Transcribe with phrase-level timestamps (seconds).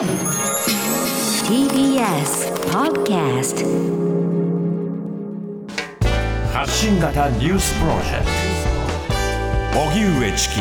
[0.00, 0.08] TBS
[2.72, 3.66] Podcast
[6.50, 8.24] 発信型ニュースプロジェク
[9.74, 9.80] ト。
[9.80, 10.54] 荻上チキ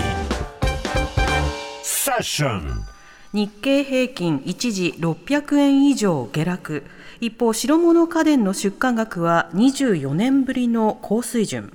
[1.84, 2.84] セッション
[3.32, 6.84] 日経平均一時600円以上下落。
[7.22, 11.72] 一方白物家電の出荷額は24年ぶりの高水準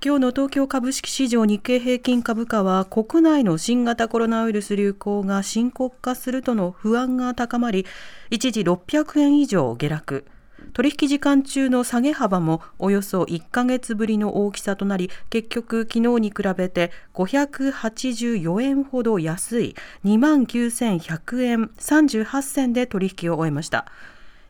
[0.00, 7.84] 今日の東京株式市場日経平均株価は国内の新型コロナウイルス流行が深刻化するとの不安が高まり
[8.30, 10.24] 一時600円以上下落。
[10.72, 19.74] 取引時間中の下げ幅もおよそ1ヶ月ぶりの大きさとなり結局昨日に比べて584円ほど安い
[20.04, 23.86] 2万9100円38銭で取引を終えました。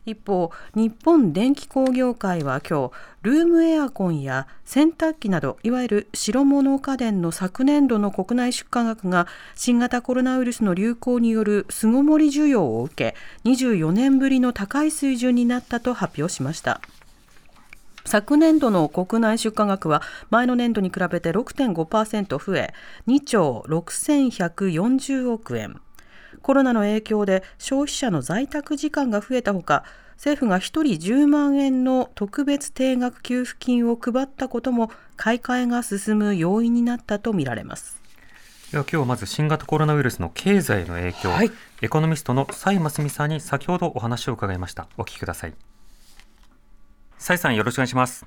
[0.09, 2.91] 一方日本電気工業会は今日
[3.21, 13.15] ルームエアコンや洗濯機などいわゆる白物家電の昨年度の国内出荷額が新型コロナウイルスの流行による巣ごもり需要を受け
[13.49, 16.81] 24年ぶりの高い水準になったと発表しました。
[18.05, 22.73] 昨年度の国内出荷額は前の年度に比べて6.5%増え
[23.07, 25.79] 2兆6140億円。
[26.41, 29.83] コロナの影響で消費者の在宅時間が増えたほか
[30.19, 38.01] 政府が1人10万円の特別定額給付金を配ったことも買い替えが進む要因になったとみられます。
[38.73, 44.89] では今日まず新型コロナウイルスの経済の影響、はい、エコノミストの蔡真澄さんに先ほどお話を伺いました。
[44.97, 45.53] お聞きください。
[47.17, 48.25] 蔡さんよろしくお願いします。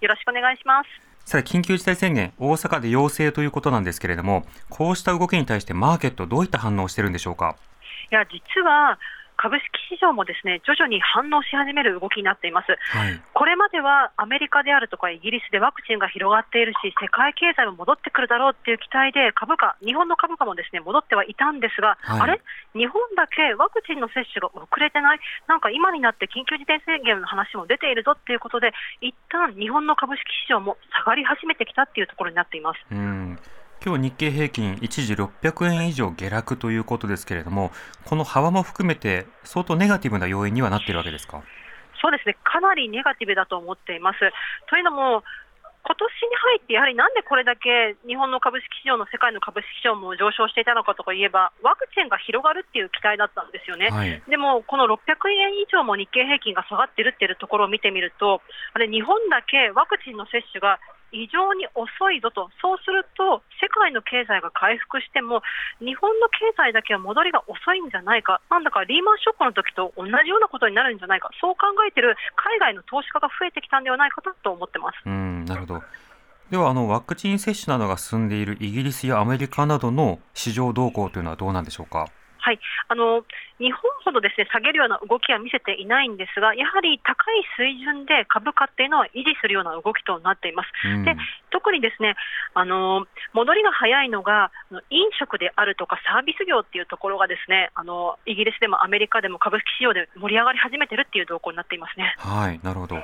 [0.00, 0.88] よろしくお願いします。
[1.28, 7.56] さて、緊急事態宣言、大阪で要請ということなんですけれども、こうした動きに対してマーケット、どういった反応をしているんでしょうか？
[8.12, 8.96] いや、実は、
[9.42, 22.40] 株式市場もですね徐々に反応し始める動きになっています、はい、これまではアメリカであるとかイギリスでワクチンが広がっているし世界経済も戻ってくるだろうっていう期待で株価日本の株価もですね戻ってはいたんですが、はい、あれ？
[22.78, 25.18] 日本だけワクチンの接種が遅れてない？
[25.50, 28.70] なんか今になって緊急事態宣言の話も出ているぞっていうことで
[29.02, 32.78] 一旦日本の株式市場も下がり始めてきたっていうところになっています。
[32.92, 33.38] うん
[33.84, 37.72] 今日日経平均一時600円以上下落ということですけれども、
[38.04, 41.42] この幅も含めて相当ネガティブな要因にはなっているわけですか？
[42.00, 44.18] そうですね、かなりネガティブだと思っています。
[44.70, 45.24] というのも、
[45.84, 54.94] 今年に入って、やはりなんでこれだけ日本の株式市場の世界の株式市場も上昇していたのかとかいえば、ワクチンが広がるっていう期待だったんですよね、はい、でもこの600
[55.30, 58.42] 円以上も日経平均が下がってるっていうところを見てみると、
[58.74, 60.78] あれ、日本だけワクチンの接種が
[61.12, 65.42] 異常に遅いぞと、そうすると、世界の経済が回復しても、
[65.78, 74.96] 日本の経済だけは戻りが遅いんじゃないか、なんだかリーマンショックの時と同じようなことになるんじゃないか、そう考えている海外の投資家が増えてきたんではないかと思ってます。
[75.04, 75.82] うんなるほど
[76.50, 82.08] ではあのワクチン接種などが進んでいるイギリスやアメリカなどの市場動向というのはどうなんでしょうか？
[82.42, 82.58] はい、
[82.88, 83.22] あの
[83.62, 90.68] 日本ほどですね下げるような動きは見せていないんですが、やはり高い水準で株価っていうのは維持するような動きとなっています。
[90.84, 91.14] うん、で
[91.50, 92.16] 特にですね
[92.54, 94.50] あの戻りが早いのが
[94.90, 102.14] 飲食であるとかサービス業っていうところがですねあのイギリスでもアメリカでも株式市場で盛り上がり始めてるっていう動向になっていますね。
[102.18, 102.98] はいなるほど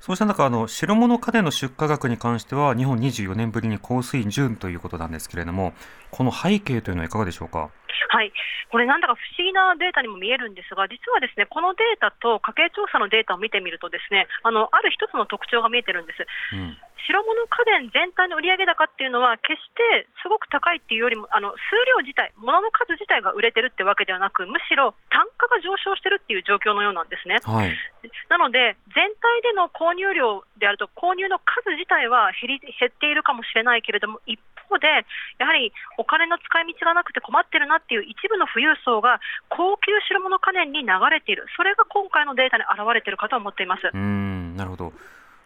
[0.00, 5.74] そうした中、あの白物家電の出荷額に関しては、日本24年ぶりに高水準ということなんですけれども、
[6.10, 7.68] この背景というのはいかがでしょうか？
[8.08, 8.32] はい、
[8.70, 16.26] これ、なんだか不思議なデータにも見えるんですが、実はですねこのデータと家計調査のデータを見てみると、ですねあのある一つの特徴が見えてるんです。
[16.54, 16.76] うん
[17.10, 27.42] 白物家電全体の売上高っていうのは、決してすごく高いっていうよりも、あの数量自体、物の数自体が売れてるってわけではなく、むしろ単価が上昇してるっていう状況のようなんですね。
[27.42, 27.74] はい、
[28.28, 34.86] なので、全体での購入量であると、購入の数自体は減り減っているかもしれないけれども、一方で、
[35.38, 43.90] やはりお金の使い道がなくて困ってるなっていう一部の富裕層が、高級白物家電に流れている、それが今回のデータに表れているかと思っています。
[43.92, 44.92] うんなるほど。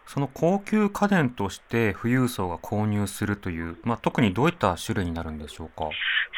[0.05, 5.89] その高級家電として富裕層が購入するという、まあ、特にどういった種類になるんでしょうか？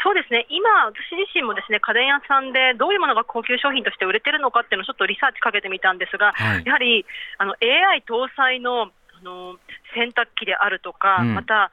[0.02, 7.06] そうですね、今、私自身もですね家電屋さんでどういうものが高級商品として売れてるのかっていうのをちょっとリサーチかけてみたんですが、はい、やはり
[7.39, 8.83] あの AI 搭載の
[9.19, 9.57] あの
[9.95, 11.71] 洗濯機であるとか、うん、また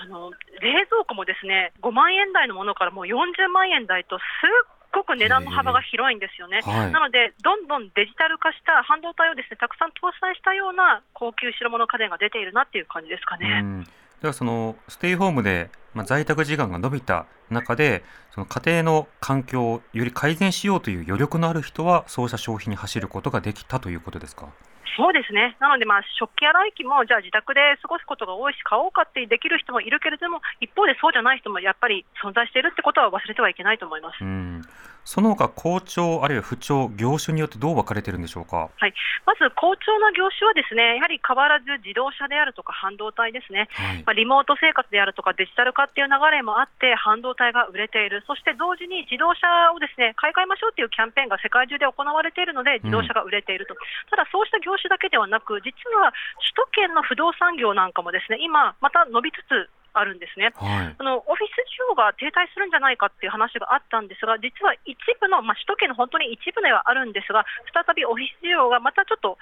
[0.00, 0.30] あの
[0.60, 13.86] 冷蔵庫もですね5万円台のものからもう40万円台とすっごく値段の幅が広いんですよね、はい、なので、どんどんデジタル化した半導体をですねたくさん搭載したような高級白物家電が出ているなっていう感じですかね。
[14.20, 18.02] ではそのステイホームで、まあ、在宅時間が伸びた中で
[18.34, 24.48] その家庭の環境をより改善しようという余力のある人はそうした消費に走ることができたということですか？
[24.96, 34.22] そうですね、なので、まあ、食器洗い機も、じゃあ自宅で過ごすことが多いし、買おうかってできる人もいるけれども、一方でそうじゃない人もやっぱり存在しているってことは忘れてはいけないと思います。
[34.22, 34.62] うん。
[35.04, 38.92] その他好調、あるいは不調、業種によってどう分かれているんでしょうか、はい、
[39.24, 56.14] まず好調な業種は、ですねやはり変わらず自動車であるとか半導体ですね、はい、まあ、リモート生活であるとかデジタル化っていう流れもあって、半導体が売れている、そして同時に自動車をですね買い替えましょうというキャンペーンが世界中で行われているので、自動車が売れていると、うん、ただそう業種だけではなく、実は
[56.54, 67.44] 首都圏の不動産業なんかもですね今、また伸びつつあるんですね、はい、あのオフィス需要が停滞するんじゃないかっていう話があったんですが、実は一部の、まあ、首都圏の本当に一部ではあるんですが、
[67.74, 69.34] 再びオフィス需要がまたちょっと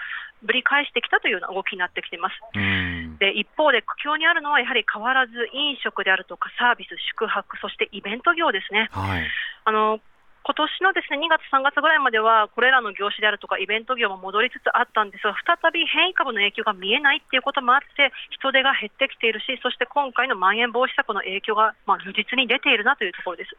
[0.43, 2.41] ぶり返してきたというような動きになってきています。
[3.21, 8.89] で一方で苦境にあるのは、やはり変わらず飲食であるとか、サービス、宿泊、そしてイベント業ですね。
[8.93, 9.27] はい、
[9.65, 10.01] あの
[10.49, 23.53] 今年のですね2月、3月ぐらいまでは、これらの業種であるとか、イベント業も戻りつつあったんですが、再び変異株の影響が見えないっていうこともあって、人手が減ってきているし、そして今回のまん延防止策の影響が、まあ、如実に出ているなというところです。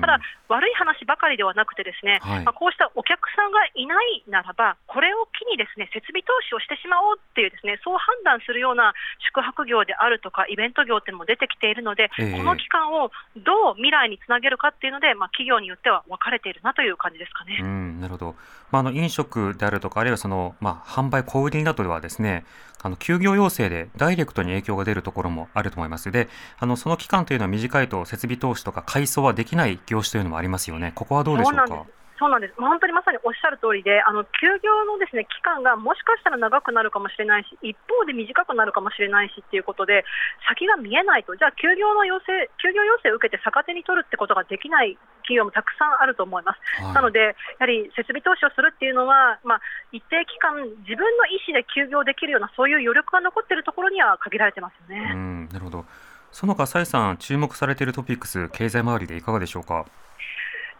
[0.00, 17.58] ただ、悪い話ばかりではなくて、ですね、はい、まあ、こうしたお客さんがいないならば、これを機にですね設備投資をしてしまおうっていう、ですねそう判断するような宿泊業であるとか、イベント業っていうのも出てきているので、えー、この期間をどう未来につなげるかっていうので、まあ、企業によっては分かれているなという感じですかね。
[17.60, 18.34] うんなるほど、
[18.70, 22.44] まあ、あの飲食であるとか、あるいはその、まあ、販売、小売りなどではですね、
[22.82, 26.10] あの休業要請でダイレクトに影響が出るところもあると思います。
[26.10, 26.28] で、
[26.58, 30.92] あのその期間というのは短いと設備投資とか改装はできない業種というのもありますよね。
[30.94, 31.86] ここはどうでしょうか？
[32.18, 40.04] そうなんです、本当にまさにおっしゃる通りで、あの休業のですね期間がもしかしたら長くなるかもしれないし、一方で短くなるかもしれないしっていうことで、
[40.48, 44.96] 先が見えないと、じゃあ休業の要請、休業要請を受けて逆手に取るってことができない
[45.26, 46.82] 企業もたくさんあると思います。
[46.82, 49.60] はい、なので、やはり設備投資をするっていうのは、まあ、
[49.90, 50.54] 一定期間、
[50.86, 55.10] 自分の意思で休業できるような、そういう余力が残っているところには限られてますよね。
[55.12, 55.84] うんなるほど
[56.30, 59.86] その他、蔡さん、注目されているトピックス、経済周りでいかがでしょうか？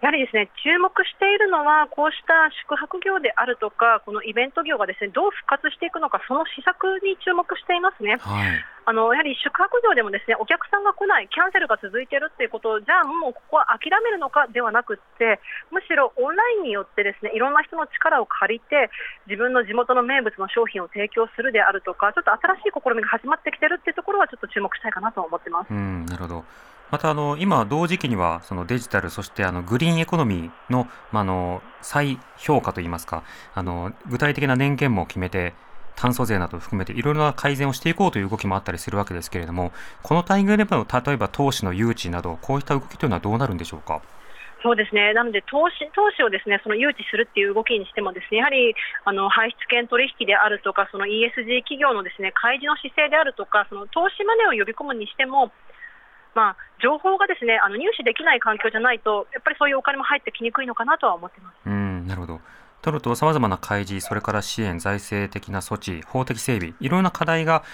[0.05, 8.21] やはりですね注目しているのは、こうした宿泊業であるとか、このイベント業がですねどう復活していくのか、その施策に注目していますね。
[8.21, 8.53] はい、
[8.85, 15.41] あのやはり宿泊業でもですねお客さんが来ない、キャンセルが続いているということじゃあもうここは諦めるのかではなくて、
[15.73, 18.93] むしろオンラインによってですねいろんな人の力を借りて、
[19.25, 25.73] 自分の地元の名物の商品を提供するであるとか、ちょっと新しい試みが始まってきているというところは、ちょっと注目したいかなと思ってます。
[25.73, 26.45] うんなるほど
[26.94, 35.55] またあの今、同時期にはそのデジタル、そしてあのグリーンエコノミーの,、まあの再評価といいますかあの、具体的な年限も決めて、
[35.96, 39.73] 炭素税など含めていろいろな改善をしていこうという動きもあったりするわけですけれども、
[40.05, 44.00] このタイミングでの例えば投資の誘致など、こういった動きというのはどうなるんでしょうか？
[44.62, 55.50] そうですね、なので投資投資をですねその誘致するっていう動きにしても、ですねやはりあの排出権取引であるとか、その ESG 企業のですね開示の姿勢であるとか、その投資マネーを呼び込むにしても、
[56.35, 62.41] まあ、情報がですねあの入手できない環境じゃないと、やっぱりそういうお金も入ってきにくいのかなとは思ってますうんなるほど。
[62.83, 67.65] とると、さまざまな開示、それから支援、財政的な措置、法的整備、いろんな課題が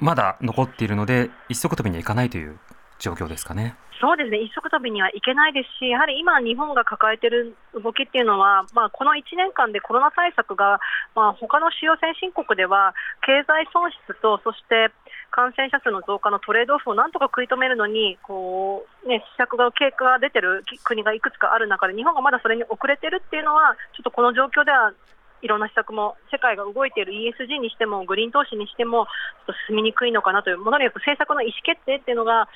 [0.00, 2.58] まだ残っているので、一足飛びにはいかないという
[2.98, 3.76] 状況ですかね。
[4.00, 10.80] そうですね、一足飛びにはいけないですし、やはり今、日本が抱えている動きっていうのは、まあ、この1年間でコロナ対策が、
[11.14, 14.90] まあ、他の主要先進国では、経済損失と、そして
[15.36, 24.94] 感染者数の増加のトレードオフをなんとか食い止めるのに、こうね、施策が経過が出てる国がいくつかある中で、日本がまだそれに遅れてるっていうのは、ちょっとこの状況では
[25.42, 29.12] いろんな施策も世界が動いている ESG にしてもグリーン投資にしてもちょ
[29.42, 32.48] っと進みにくいのかなというものによく政策の意思決定っていうのが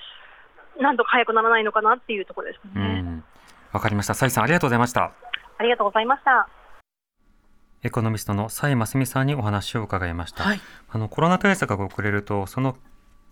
[0.80, 3.22] なんとか早くならないのかなっていうところですね。
[3.72, 4.14] わかりました。
[4.14, 5.12] 蔡さんありがとうございました。
[5.58, 6.48] ありがとうございました。
[7.82, 10.44] エコノミストの蔡真澄さんにお話を伺いました。
[10.44, 12.76] はい、あのコロナ対策が遅れるとその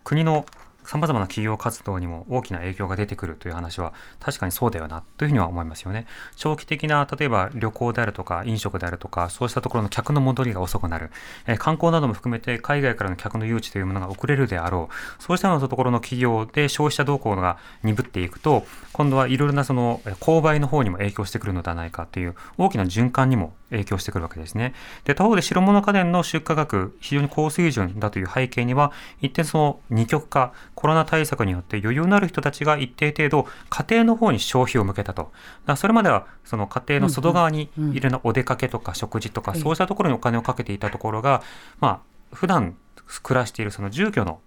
[0.04, 0.46] 国の
[0.88, 6.06] さまざまな企業活動にも大きな影響が出てくるという話は確かにそうだよなというふうには思いますよね。
[6.34, 11.10] 長期的な例えば旅行であるとか飲食であるとかそうしたところの客の戻りが遅くなる、
[11.46, 18.64] え、観光なども含めて海外からの客の誘致というものが遅れるであろうそうしたようなところの企業で消費者動向が鈍っていくと
[18.94, 24.74] 今度はいろいろなその購買の方にも影響してくるのではないかという大きな循環にも影響してくるわけですね。
[25.04, 35.32] で他方で白物家電の出荷額非常に高水準だという背景には一点その二極化コロナ対策によって余裕のある人たちが一定程度家庭の方に消費を向けたと。
[35.66, 41.42] だそれまではその家庭の外側にいるのお出かけとか食事とかそうしたところにお金をかけていたところが、
[41.80, 42.00] まあ
[42.32, 42.76] 普段
[43.24, 44.38] 暮らしているその住居の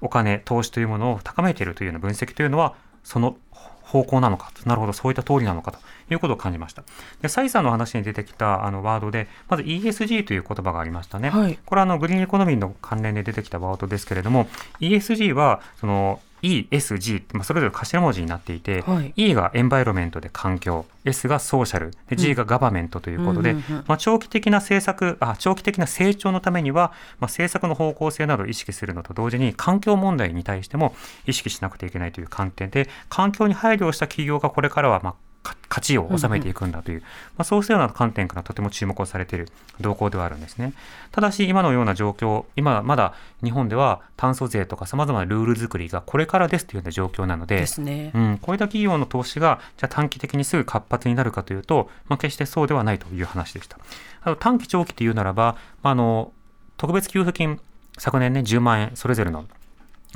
[0.00, 2.74] お金、投資というものを高めているというような分析というのは
[3.04, 3.36] その
[3.92, 4.92] 方向なのかなるほど。
[4.92, 5.78] そういった通りなのかと。
[6.10, 6.84] いうことを感じました。
[7.20, 14.48] でサイさんの話に出てきたあのワードでまず ESG という言葉がありましたね、はい、これはあのグリーンエコノミーの関連で出てきたワードですけれども
[14.80, 23.54] ESG はその ESG、まあ、それぞれ頭文字になっていて、はい、E がエンバイロメントで環境 S がソーシャルで G がガバメントということで、
[23.86, 30.94] まあ、長期的な政策あ長期的な成長のためには、まあ、政策の方向性などを意識するのと同時に環境問題に対しても
[31.26, 39.48] 意識しなくてはいけないという観点で環境に配慮した企業がこれからはまあ勝ちを収めていくんだという、うんうん、まあ、そうしたような観点からとても注目をされている
[39.80, 40.74] 動向ではあるんですね。
[41.10, 53.78] ただし、今のような状況、今まだ日本では炭素税とかさまざまなルール作りがこれからですというような状況なので、ですね、うん、こういった企業の投資がじゃ短期的にすぐ活発になるかというと、まあ、決してそうではないという話でした。
[54.22, 56.32] あと短期長期というならば、まあ、あの
[56.76, 57.60] 特別給付金、
[57.98, 59.46] 昨年ね、10万円、それぞれの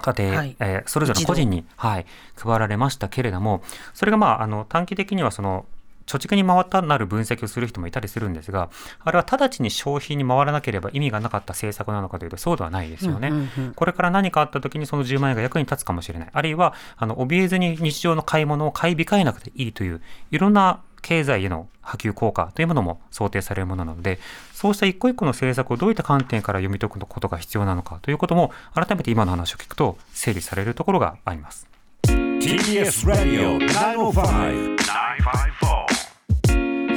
[0.00, 3.62] 家庭、はい、えー、それぞれの個人に、はい、配られましたけれども、
[3.94, 5.66] それが、まあ、あの短期的にはその
[6.06, 13.28] 貯蓄に回ったなる分析をする人もいたりするんですが、あれは直ちに消費に回らなければ意味がなかった政策なのかというと、そうではないですよね。
[13.28, 16.28] うんうんうん、これから何かあった時にその10万円が役に立つかもしれない。
[16.32, 20.00] あるいは、あの、怯えずに日常の買い物を買い控えなくていいという、
[20.30, 24.18] いろんな経済への波及効果というものも想定されるものなので、
[24.52, 31.66] そうした一個一個の政策をどういった観点から読み解くことが必要なのかということも、改めて今の話を聞くと整理されるところがあります。
[32.06, 34.76] TBS Radio 905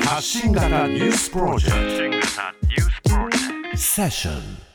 [0.05, 2.39] 発信型ニュースプロジェクト。
[3.77, 4.68] セッション